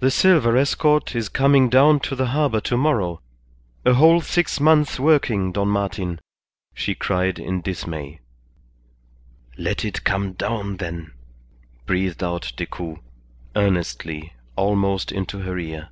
"The 0.00 0.10
silver 0.10 0.56
escort 0.56 1.14
is 1.14 1.28
coming 1.28 1.68
down 1.68 2.00
to 2.00 2.16
the 2.16 2.30
harbour 2.34 2.60
tomorrow; 2.60 3.20
a 3.84 3.94
whole 3.94 4.20
six 4.20 4.58
months' 4.58 4.98
working, 4.98 5.52
Don 5.52 5.68
Martin!" 5.68 6.20
she 6.74 6.96
cried 6.96 7.38
in 7.38 7.60
dismay. 7.60 8.18
"Let 9.56 9.84
it 9.84 10.02
come 10.02 10.32
down, 10.32 10.78
then," 10.78 11.12
breathed 11.86 12.24
out 12.24 12.52
Decoud, 12.56 12.98
earnestly, 13.54 14.32
almost 14.56 15.12
into 15.12 15.38
her 15.42 15.56
ear. 15.56 15.90